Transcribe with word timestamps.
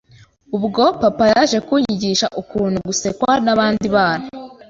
Ubwo 0.57 0.83
papa 1.01 1.25
yaje 1.33 1.57
kunyigisha 1.67 2.27
ukuntu 2.41 2.77
gusekwa 2.87 3.31
n’abandi 3.45 3.85
bana 3.95 4.25